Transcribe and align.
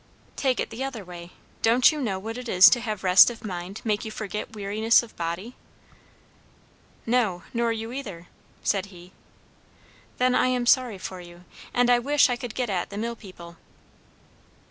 "Take 0.35 0.59
it 0.59 0.71
the 0.71 0.83
other 0.83 1.05
way 1.05 1.29
don't 1.61 1.91
you 1.91 2.01
know 2.01 2.17
what 2.17 2.35
it 2.35 2.49
is 2.49 2.71
to 2.71 2.79
have 2.81 3.03
rest 3.03 3.29
of 3.29 3.43
mind 3.45 3.81
make 3.83 4.03
you 4.03 4.09
forget 4.09 4.55
weariness 4.55 5.03
of 5.03 5.15
body?" 5.15 5.53
"No 7.05 7.43
nor 7.53 7.71
you 7.71 7.91
either," 7.91 8.25
said 8.63 8.87
he. 8.87 9.11
"Then 10.17 10.33
I 10.33 10.47
am 10.47 10.65
sorry 10.65 10.97
for 10.97 11.21
you; 11.21 11.45
and 11.71 11.87
I 11.87 11.99
wish 11.99 12.31
I 12.31 12.35
could 12.35 12.55
get 12.55 12.67
at 12.67 12.89
the 12.89 12.97
mill 12.97 13.15
people." 13.15 13.57